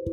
এখন 0.00 0.10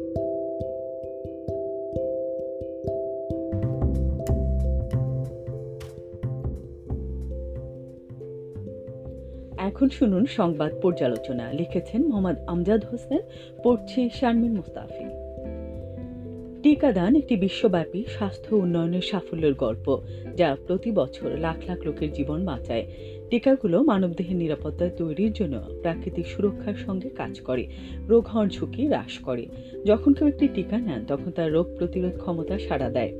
শুনুন 9.89 10.25
সংবাদ 10.25 10.71
পর্যালোচনা। 10.81 11.53
লিখেছেন 11.53 12.07
মোহাম্মদ 12.07 12.35
আমজাদ 12.47 12.85
হোসেন 12.85 13.19
পড়ছে 13.63 14.09
শারমিন 14.09 14.55
মুস্তাফি। 14.55 15.26
টিকাদান 16.63 17.15
একটি 17.15 17.35
বিশ্বব্যাপী 17.35 18.03
স্বাস্থ্য 18.17 18.55
উন্নয়নের 18.55 19.01
সাফল্যের 19.01 19.53
গল্প, 19.53 20.01
যা 20.35 20.57
প্রতি 20.67 20.91
বছর 20.91 21.29
লাখ 21.37 21.57
লাখ 21.67 21.79
লোকের 21.85 22.13
জীবন 22.13 22.45
বাঁচায়। 22.45 22.85
টিকাগুলো 23.29 23.83
মানবদেহের 23.83 24.35
নিরাপত্তা 24.35 24.89
তৈরির 24.97 25.33
জন্য 25.33 25.55
প্রাকৃতিক 25.81 26.27
সুরক্ষার 26.27 26.73
সঙ্গে 26.75 27.09
কাজ 27.09 27.41
করে, 27.41 27.67
রোগ 28.07 28.27
হওয়ার 28.27 28.49
ঝুঁকি 28.49 28.87
হ্রাস 28.87 29.17
করে। 29.17 29.45
যখন 29.85 30.13
কেউ 30.13 30.27
একটি 30.27 30.47
টিকা 30.47 30.77
নেন, 30.77 31.05
তখন 31.05 31.31
তার 31.31 31.51
রোগ 31.51 31.77
প্রতিরোধ 31.77 32.17
ক্ষমতা 32.17 32.59
সাড়া 32.59 32.89
দেয়। 32.89 33.13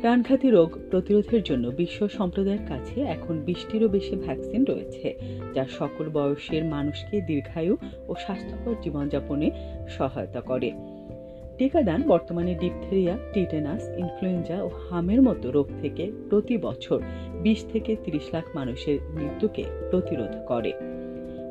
প্রাণঘাতী 0.00 0.50
রোগ 0.50 0.78
প্রতিরোধের 0.90 1.42
জন্য 1.42 1.68
বিশ্ব 1.68 2.08
সম্প্রদায়ের 2.08 2.64
কাছে 2.68 3.00
এখন 3.00 3.38
বিশটিরও 3.38 3.88
বেশি 3.88 4.16
ভ্যাকসিন 4.16 4.64
রয়েছে, 4.64 5.14
যা 5.54 5.64
সকল 5.78 6.08
বয়সের 6.08 6.64
মানুষকে 6.64 7.20
দীর্ঘায়ু 7.20 7.76
ও 8.08 8.14
স্বাস্থ্যকর 8.14 8.74
জীবনযাপনে 8.82 9.50
সহায়তা 9.88 10.40
করে। 10.40 10.72
টিকাদান 11.58 12.02
বর্তমানে 12.02 12.54
ডিপথেরিয়া, 12.54 13.18
টিটেনাস, 13.32 13.88
ইনফ্লুয়েঞ্জা 13.88 14.62
ও 14.62 14.70
হামের 14.90 15.22
মতো 15.22 15.50
রোগ 15.50 15.66
থেকে 15.80 16.12
প্রতি 16.30 16.56
বছর 16.56 17.02
বিশ 17.42 17.64
থেকে 17.72 17.96
তিরিশ 18.04 18.34
লাখ 18.34 18.44
মানুষের 18.54 18.98
মৃত্যুকে 19.14 19.64
প্রতিরোধ 19.90 20.32
করে। 20.46 20.72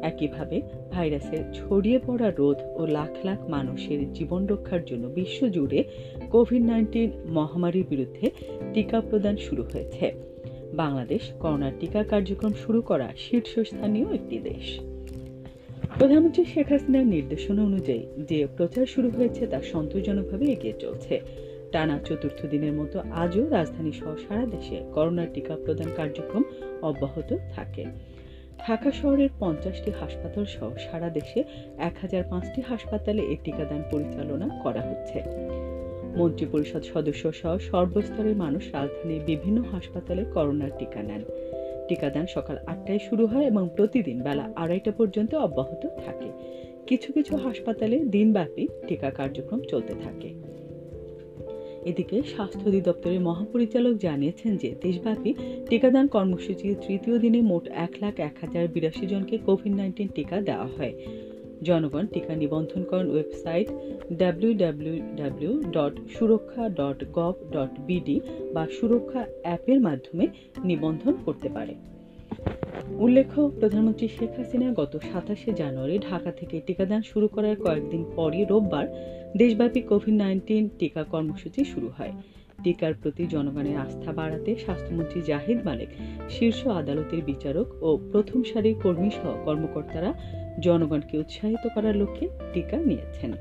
একইভাবে 0.01 0.61
ভাইরাসের 0.91 1.53
ছড়িয়ে 1.53 1.99
পড়া 2.07 2.31
রোধ 2.31 2.57
ও 2.75 2.85
লাখ 2.85 3.25
লাখ 3.25 3.49
মানুষের 3.49 4.13
জীবন 4.13 4.47
রক্ষার 4.47 4.85
জন্য 4.85 5.07
বিশ্বজুড়ে 5.07 5.83
কোভিড 6.31 6.61
নাইন্টিন 6.61 7.11
মহামারীর 7.25 7.85
বিরুদ্ধে 7.89 8.31
টিকা 8.73 9.01
প্রদান 9.01 9.37
শুরু 9.37 9.63
হয়েছে। 9.63 10.11
বাংলাদেশ 10.73 11.21
করোনার 11.39 11.71
টিকা 11.79 12.03
কার্যক্রম 12.03 12.53
শুরু 12.53 12.81
করা 12.81 13.13
শীর্ষস্থানীয় 13.17 14.13
একটি 14.13 14.39
দেশ। 14.39 14.90
প্রধানমন্ত্রী 15.97 16.43
শেখ 16.45 16.67
হাসিনার 16.69 17.05
নির্দেশনা 17.05 17.61
অনুযায়ী 17.63 18.03
যে 18.29 18.47
প্রচার 18.57 18.85
শুরু 18.85 19.09
হয়েছে 19.09 19.47
তা 19.47 19.61
সন্তোষজনকভাবে 19.61 20.45
এগিয়ে 20.45 20.75
চলছে। 20.79 21.13
টানা 21.71 21.99
চতুর্থ 22.05 22.45
দিনের 22.45 22.73
মতো 22.73 22.97
আজও 22.99 23.49
রাজধানী 23.49 23.91
সহ 23.91 24.11
সারা 24.27 24.45
দেশে 24.45 24.77
করোনার 24.93 25.27
টিকা 25.33 25.55
প্রদান 25.65 25.89
কার্যক্রম 25.95 26.43
অব্যাহত 26.81 27.29
থাকে। 27.55 27.85
ঢাকা 28.67 28.91
শহরের 28.91 29.29
পঞ্চাশটি 29.39 29.91
হাসপাতাল 29.99 30.45
সহ 30.45 30.69
সারা 30.77 31.09
দেশে 31.09 31.43
এক 31.77 31.95
হাজার 32.01 32.23
পাঁচটি 32.29 32.61
হাসপাতালে 32.61 33.21
এই 33.21 33.37
টিকাদান 33.43 33.81
পরিচালনা 33.91 34.47
করা 34.63 34.81
হচ্ছে। 34.81 35.17
মন্ত্রিপরিষদ 36.17 36.83
সদস্য 36.93 37.33
সহ 37.33 37.57
সর্বস্তরের 37.57 38.35
মানুষ 38.35 38.63
রাজধানীর 38.73 39.21
বিভিন্ন 39.25 39.57
হাসপাতালে 39.71 40.23
করোনার 40.33 40.71
টিকা 40.79 41.01
নেন। 41.03 41.23
টিকাদান 41.91 42.27
সকাল 42.27 42.57
আটটায় 42.57 42.99
শুরু 42.99 43.25
হয় 43.25 43.45
এবং 43.45 43.69
প্রতিদিন 43.75 44.21
বেলা 44.21 44.53
আড়াইটা 44.55 44.91
পর্যন্ত 44.91 45.35
অব্যাহত 45.35 45.87
থাকে। 46.05 46.31
কিছু 46.87 47.13
কিছু 47.13 47.37
হাসপাতালে 47.37 47.99
দিনব্যাপী 47.99 48.67
টিকা 48.87 49.09
কার্যক্রম 49.09 49.61
চলতে 49.69 49.93
থাকে। 50.03 50.33
এদিকে 51.85 52.21
স্বাস্থ্য 52.21 52.69
অধিদপ্তরের 52.69 53.21
মহাপরিচালক 53.21 53.97
জানিয়েছেন 53.97 54.57
যে, 54.57 54.75
দেশব্যাপী 54.81 55.33
টিকাদান 55.69 56.07
কর্মসূচির 56.07 56.75
তৃতীয় 56.87 57.19
দিনে 57.19 57.41
মোট 57.41 57.67
এক 57.67 57.91
লাখ 58.01 58.19
এক 58.19 58.35
হাজার 58.41 58.67
বিরাশি 58.67 59.07
জনকে 59.07 59.37
কোভিড 59.37 59.73
নাইন্টিন 59.73 60.07
টিকা 60.07 60.41
দেওয়া 60.41 60.67
হয়। 60.77 60.93
জনগণ 61.63 62.05
টিকা 62.05 62.35
নিবন্ধন 62.35 62.83
করেন 62.83 63.09
ওয়েবসাইট 63.09 63.67
বিডি 67.87 68.19
বা 68.53 68.67
সুরক্ষা 68.79 69.25
অ্যাপের 69.43 69.81
মাধ্যমে 69.81 70.27
নিবন্ধন 70.63 71.13
করতে 71.25 71.49
পারে। 71.49 71.75
উল্লেখ্য, 72.97 73.51
প্রধানমন্ত্রী 73.59 74.07
শেখ 74.07 74.31
হাসিনা 74.37 74.73
গত 74.73 74.99
সাতাশে 75.11 75.53
জানুয়ারি 75.53 75.99
ঢাকা 75.99 76.31
থেকে 76.31 76.61
টিকাদান 76.65 77.01
শুরু 77.01 77.27
করার 77.27 77.55
কয়েকদিন 77.55 78.05
পরই 78.15 78.45
রোববার 78.45 78.87
দেশব্যাপী 79.37 79.81
কোভিড 79.81 80.13
নাইন্টিন 80.13 80.69
টিকা 80.79 81.03
কর্মসূচি 81.03 81.65
শুরু 81.65 81.87
হয়। 81.97 82.11
টিকার 82.63 82.93
প্রতি 82.93 83.27
জনগণের 83.27 83.77
আস্থা 83.77 84.11
বাড়াতে 84.11 84.55
স্বাস্থ্যমন্ত্রী 84.55 85.21
জাহিদ 85.21 85.65
মালিক 85.65 85.89
শীর্ষ 86.29 86.67
আদালতের 86.67 87.23
বিচারক 87.23 87.83
ও 87.83 87.97
প্রথম 88.11 88.43
সারির 88.43 88.75
কর্মী 88.83 89.09
সহ 89.09 89.43
কর্মকর্তারা 89.45 90.40
জনগণকে 90.61 91.15
উৎসাহিত 91.17 91.63
করার 91.75 91.95
লক্ষ্যে 91.95 92.25
টিকা 92.53 92.77
নিয়েছেন। 92.77 93.31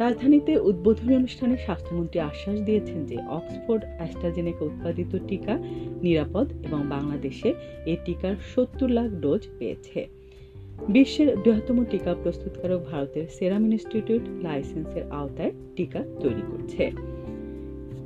রাজধানীতে 0.00 0.52
উদ্বোধনী 0.60 1.12
অনুষ্ঠানে 1.16 1.56
স্বাস্থ্যমন্ত্রী 1.56 2.18
আশ্বাস 2.20 2.58
দিয়েছেন 2.60 2.98
যে 3.06 3.16
অক্সফোর্ড 3.28 3.82
অ্যাস্ট্রাজেনেকা 3.96 4.62
উৎপাদিত 4.64 5.12
টিকা 5.28 5.54
নিরাপদ 6.02 6.46
এবং 6.66 6.80
বাংলাদেশে 6.88 7.48
এই 7.86 7.98
টিকার 8.04 8.34
সত্তর 8.54 8.88
লাখ 8.88 9.08
ডোজ 9.22 9.42
পেয়েছে। 9.58 10.00
বিশ্বের 10.88 11.28
বৃহত্তম 11.36 11.78
টিকা 11.84 12.12
প্রস্তুতকারক 12.22 12.80
ভারতের 12.90 13.26
সেরাম 13.28 13.62
ইনস্টিটিউট 13.64 14.24
লাইসেন্সের 14.42 15.04
আওতায় 15.10 15.52
টিকা 15.76 16.00
তৈরি 16.20 16.42
করছে। 16.50 17.11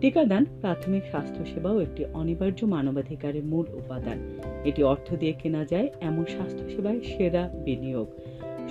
টিকাদান 0.00 0.44
প্রাথমিক 0.60 1.02
স্বাস্থ্যসেবাও 1.10 1.80
একটি 1.80 2.04
অনিবার্য 2.14 2.64
মানবাধিকারের 2.64 3.44
মূল 3.44 3.66
উপাদান। 3.74 4.18
এটি 4.64 4.82
অর্থ 4.82 5.14
দিয়ে 5.14 5.32
কেনা 5.32 5.64
যায় 5.64 5.88
এমন 6.00 6.24
স্বাস্থ্যসেবায় 6.24 7.00
সেরা 7.00 7.50
বিনিয়োগ। 7.64 8.06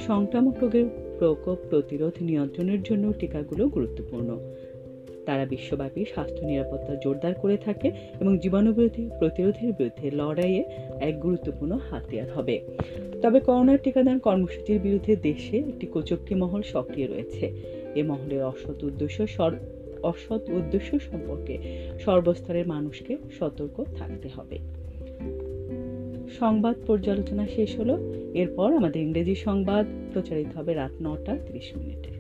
সংক্রামক 0.08 0.56
রোগের 0.62 0.86
প্রকোপ 1.20 1.58
প্রতিরোধ 1.70 2.14
নিয়ন্ত্রণের 2.22 2.84
জন্য 2.84 3.14
টিকাগুলো 3.20 3.68
গুরুত্বপূর্ণ। 3.68 4.40
তারা 5.26 5.46
বিশ্বব্যাপী 5.46 6.06
স্বাস্থ্য 6.14 6.46
নিরাপত্তা 6.46 6.96
জোরদার 6.96 7.34
করে 7.34 7.58
থাকে 7.58 7.92
এবং 8.22 8.40
জীবাণুবিরোধী 8.40 9.10
প্রতিরোধের 9.20 9.74
বিরুদ্ধে 9.74 10.12
লড়াইয়ে 10.12 10.64
এক 11.00 11.20
গুরুত্বপূর্ণ 11.20 11.78
হাতিয়ার 11.90 12.30
হবে। 12.32 12.62
তবে 13.22 13.40
করোনার 13.40 13.78
টিকাদান 13.84 14.20
কর্মসূচির 14.20 14.80
বিরুদ্ধে 14.80 15.16
দেশে 15.16 15.58
একটি 15.58 15.86
কোচক্রি 15.88 16.36
মহল 16.36 16.62
সক্রিয় 16.62 17.08
রয়েছে। 17.08 17.46
এ 17.96 18.04
মহলের 18.04 18.44
অসৎ 18.44 18.84
উদ্দেশ্য 18.84 19.28
অসৎ 20.06 20.42
উদ্দেশ্য 20.50 21.00
সম্পর্কে 21.00 21.54
সর্বস্তরের 22.00 22.68
মানুষকে 22.68 23.18
সতর্ক 23.40 23.78
থাকতে 23.98 24.28
হবে। 24.36 24.58
সংবাদ 26.40 26.76
পর্যালোচনা 26.88 27.46
শেষ 27.56 27.72
হলো। 27.80 27.96
এরপর 28.34 28.70
আমাদের 28.74 29.02
ইংরেজি 29.02 29.36
সংবাদ 29.36 29.86
প্রচারিত 30.14 30.58
হবে 30.58 30.74
রাত 30.74 30.92
নটা 31.02 31.34
ত্রিশ 31.48 31.68
মিনিটে। 31.78 32.16